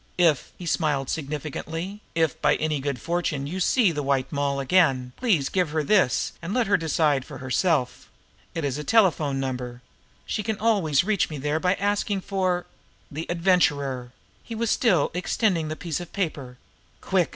[0.17, 5.11] "If" he smiled significantly "if, by any good fortune, you see the White Moll again,
[5.15, 8.09] please give her this and let her decide for herself.
[8.55, 9.83] It is a telephone number.
[10.25, 12.65] She can always reach me there by asking for
[13.11, 14.11] the Adventurer."
[14.43, 16.57] He was still extending the piece of paper.
[16.99, 17.29] "Quick!"